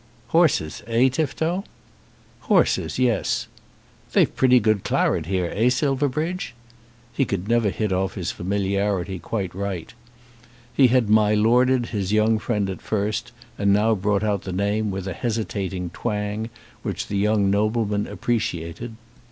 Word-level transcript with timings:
"Horses; 0.29 0.81
eh, 0.87 1.09
Tifto?" 1.09 1.63
"Horses, 2.49 2.97
yes. 2.97 3.45
They've 4.13 4.35
pretty 4.35 4.59
good 4.59 4.83
claret, 4.83 5.27
here, 5.27 5.53
eh, 5.53 5.69
Silverbridge?" 5.69 6.55
He 7.13 7.23
could 7.23 7.47
never 7.47 7.69
hit 7.69 7.93
off 7.93 8.15
his 8.15 8.31
familiarity 8.31 9.19
quite 9.19 9.53
right. 9.53 9.93
He 10.73 10.87
had 10.87 11.07
my 11.07 11.35
Lorded 11.35 11.89
his 11.89 12.11
young 12.11 12.39
friend 12.39 12.67
at 12.67 12.81
first, 12.81 13.31
and 13.59 13.71
now 13.73 13.93
brought 13.93 14.23
out 14.23 14.41
the 14.41 14.51
name 14.51 14.89
with 14.89 15.07
a 15.07 15.13
hesitating 15.13 15.91
twang, 15.91 16.49
which 16.81 17.05
the 17.05 17.17
young 17.17 17.51
nobleman 17.51 18.07
appreciated. 18.07 18.95